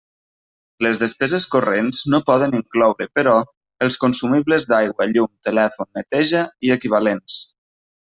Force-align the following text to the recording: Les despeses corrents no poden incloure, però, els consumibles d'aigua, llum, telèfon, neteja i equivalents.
Les 0.85 0.99
despeses 1.01 1.43
corrents 1.55 1.99
no 2.13 2.19
poden 2.29 2.57
incloure, 2.59 3.07
però, 3.19 3.35
els 3.87 3.97
consumibles 4.05 4.65
d'aigua, 4.71 5.07
llum, 5.13 5.31
telèfon, 5.49 5.91
neteja 5.99 6.43
i 6.69 6.73
equivalents. 6.79 7.37